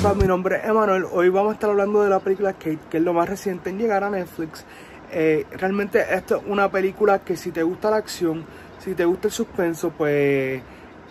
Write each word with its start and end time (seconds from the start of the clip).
Squad, 0.00 0.16
mi 0.16 0.26
nombre 0.26 0.56
es 0.56 0.64
Emanuel. 0.64 1.04
Hoy 1.12 1.28
vamos 1.28 1.50
a 1.50 1.54
estar 1.56 1.68
hablando 1.68 2.02
de 2.02 2.08
la 2.08 2.20
película 2.20 2.54
Kate, 2.54 2.78
que 2.90 2.96
es 2.96 3.02
lo 3.02 3.12
más 3.12 3.28
reciente 3.28 3.68
en 3.68 3.76
llegar 3.76 4.02
a 4.02 4.08
Netflix. 4.08 4.64
Eh, 5.12 5.44
realmente 5.58 6.02
esto 6.14 6.36
es 6.36 6.42
una 6.46 6.70
película 6.70 7.18
que 7.18 7.36
si 7.36 7.50
te 7.50 7.62
gusta 7.62 7.90
la 7.90 7.98
acción, 7.98 8.46
si 8.78 8.94
te 8.94 9.04
gusta 9.04 9.28
el 9.28 9.32
suspenso, 9.32 9.90
pues 9.90 10.62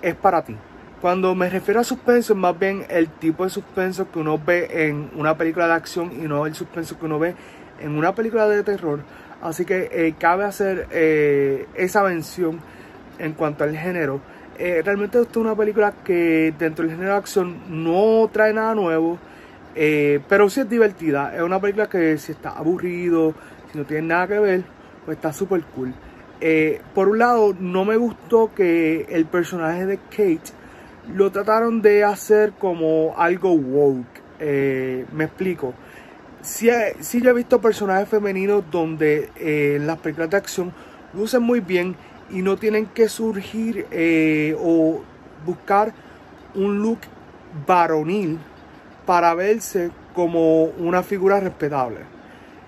es 0.02 0.15
para 0.15 0.44
ti. 0.44 0.55
Cuando 1.02 1.36
me 1.36 1.52
refiero 1.52 1.79
a 1.79 1.83
suspenso, 1.83 2.34
es 2.34 2.39
más 2.39 2.57
bien 2.57 2.84
el 2.89 3.10
tipo 3.10 3.44
de 3.44 3.52
suspenso 3.52 4.10
que 4.10 4.18
uno 4.18 4.41
ve 4.44 4.68
en 4.71 5.12
una 5.16 5.38
película 5.38 5.68
de 5.68 5.74
acción 5.74 6.12
y 6.12 6.28
no 6.28 6.48
el 6.48 6.56
suspenso 6.56 6.98
que 6.98 7.06
uno 7.06 7.20
ve 7.20 7.36
en 7.80 7.96
una 7.96 8.16
película 8.16 8.48
de 8.48 8.64
terror. 8.64 9.02
Así 9.40 9.66
que 9.66 9.88
eh, 9.92 10.16
cabe 10.18 10.46
hacer 10.46 10.88
eh, 10.90 11.68
esa 11.76 12.02
mención 12.02 12.60
en 13.20 13.34
cuanto 13.34 13.66
al 13.66 13.78
género. 13.78 14.20
Eh, 14.60 14.82
realmente 14.84 15.21
esto 15.21 15.39
es 15.39 15.46
una 15.46 15.55
película 15.55 15.94
que 16.04 16.54
dentro 16.60 16.84
del 16.84 16.94
género 16.94 17.14
de 17.14 17.18
acción 17.18 17.60
no 17.70 18.29
trae 18.29 18.52
nada 18.52 18.75
nuevo, 18.75 19.18
eh, 19.74 20.20
pero 20.28 20.50
sí 20.50 20.60
es 20.60 20.70
divertida. 20.70 21.33
Es 21.33 21.42
una 21.42 21.61
película 21.61 21.88
que 21.88 22.18
si 22.18 22.33
está 22.33 22.50
aburrido, 22.50 23.33
si 23.71 23.78
no 23.78 23.86
tiene 23.86 24.10
nada 24.10 24.28
que 24.28 24.39
ver, 24.39 24.64
pues 25.06 25.16
está 25.16 25.32
súper 25.32 25.61
cool. 25.74 25.93
Eh, 26.42 26.82
por 26.93 27.07
un 27.07 27.19
lado, 27.19 27.56
no 27.57 27.86
me 27.86 27.96
gustó 27.96 28.52
que 28.54 29.06
el 29.10 29.25
personaje 29.25 29.86
de 29.86 29.97
Kate 29.97 30.52
lo 31.16 31.32
trataron 31.32 31.82
de 31.82 32.03
hacer 32.03 32.52
como 32.59 33.16
algo 33.17 33.53
woke. 33.53 34.19
me 34.39 35.23
explico. 35.23 35.73
Si 36.41 36.69
sí, 37.00 37.22
yo 37.22 37.30
he 37.30 37.33
visto 37.33 37.61
personajes 37.61 38.09
femeninos 38.09 38.66
donde 38.69 39.30
las 39.81 39.97
películas 40.00 40.30
de 40.30 40.38
acción 40.38 40.73
lucen 41.14 41.44
muy 41.44 41.61
bien 41.61 41.95
y 42.31 42.42
no 42.42 42.58
tienen 42.58 42.88
que 42.88 43.09
surgir 43.09 43.88
eh, 43.92 44.56
o 44.59 45.02
buscar 45.45 45.94
un 46.55 46.81
look 46.81 47.00
varonil 47.66 48.39
para 49.05 49.33
verse 49.33 49.92
como 50.14 50.63
una 50.63 51.03
figura 51.03 51.39
respetable. 51.39 52.00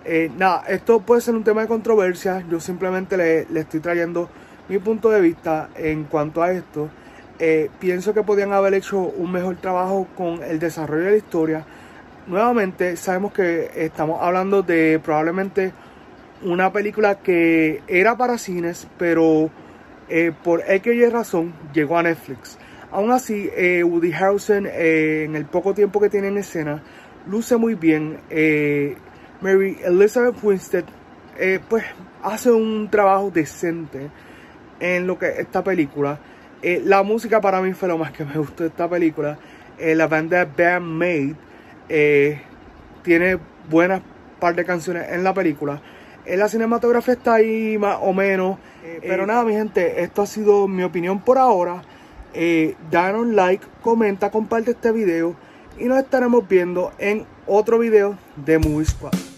Eh, 0.03 0.31
nada, 0.35 0.63
esto 0.67 1.01
puede 1.01 1.21
ser 1.21 1.35
un 1.35 1.43
tema 1.43 1.61
de 1.61 1.67
controversia, 1.67 2.43
yo 2.49 2.59
simplemente 2.59 3.17
le, 3.17 3.59
estoy 3.59 3.79
trayendo 3.79 4.29
mi 4.67 4.79
punto 4.79 5.09
de 5.09 5.21
vista 5.21 5.69
en 5.75 6.05
cuanto 6.05 6.41
a 6.41 6.51
esto. 6.51 6.89
Eh, 7.37 7.69
pienso 7.79 8.13
que 8.13 8.23
podían 8.23 8.53
haber 8.53 8.73
hecho 8.73 8.99
un 8.99 9.31
mejor 9.31 9.57
trabajo 9.57 10.07
con 10.15 10.43
el 10.43 10.59
desarrollo 10.59 11.05
de 11.05 11.11
la 11.11 11.17
historia. 11.17 11.65
Nuevamente, 12.27 12.97
sabemos 12.97 13.33
que 13.33 13.71
estamos 13.75 14.21
hablando 14.21 14.61
de 14.61 14.99
probablemente 15.03 15.71
una 16.43 16.71
película 16.71 17.19
que 17.19 17.81
era 17.87 18.17
para 18.17 18.37
cines, 18.37 18.87
pero 18.97 19.49
eh, 20.09 20.31
por 20.43 20.63
X 20.67 21.11
razón 21.11 21.53
llegó 21.73 21.97
a 21.97 22.03
Netflix. 22.03 22.57
Aún 22.91 23.11
así, 23.11 23.49
eh, 23.55 23.83
Woody 23.83 24.11
Harrelson, 24.11 24.67
eh, 24.67 25.23
en 25.25 25.35
el 25.35 25.45
poco 25.45 25.73
tiempo 25.73 26.01
que 26.01 26.09
tiene 26.09 26.27
en 26.27 26.37
escena, 26.37 26.83
luce 27.27 27.55
muy 27.55 27.75
bien. 27.75 28.19
Mary 29.41 29.77
Elizabeth 29.83 30.35
Winstead, 30.43 30.83
pues, 31.69 31.85
hace 32.23 32.51
un 32.51 32.89
trabajo 32.89 33.31
decente 33.33 34.09
en 34.79 35.07
lo 35.07 35.17
que 35.17 35.27
esta 35.39 35.63
película. 35.63 36.19
la 36.61 37.01
música 37.03 37.39
para 37.39 37.61
mí 37.61 37.73
fue 37.73 37.87
lo 37.87 37.97
más 37.97 38.11
que 38.11 38.25
me 38.25 38.37
gustó 38.37 38.63
de 38.63 38.69
esta 38.69 38.89
película. 38.89 39.37
la 39.79 40.07
banda 40.07 40.45
Band 40.45 40.85
Made 40.85 41.35
tiene 43.03 43.39
buenas 43.69 44.01
par 44.39 44.55
de 44.55 44.65
canciones 44.65 45.09
en 45.09 45.23
la 45.23 45.33
película. 45.33 45.81
En 46.25 46.39
la 46.39 46.47
cinematografía 46.47 47.13
está 47.13 47.35
ahí 47.35 47.77
más 47.77 47.97
o 48.01 48.13
menos. 48.13 48.57
Eh, 48.83 48.99
pero 49.01 49.25
nada, 49.25 49.43
mi 49.43 49.53
gente, 49.53 50.03
esto 50.03 50.21
ha 50.21 50.25
sido 50.25 50.67
mi 50.67 50.83
opinión 50.83 51.19
por 51.19 51.37
ahora. 51.37 51.83
Eh, 52.33 52.75
danos 52.89 53.27
like, 53.27 53.65
comenta, 53.81 54.31
comparte 54.31 54.71
este 54.71 54.91
video 54.91 55.35
y 55.77 55.85
nos 55.85 55.99
estaremos 55.99 56.47
viendo 56.47 56.91
en 56.97 57.25
otro 57.47 57.79
video 57.79 58.17
de 58.37 58.59
Movie 58.59 58.85
Squad. 58.85 59.30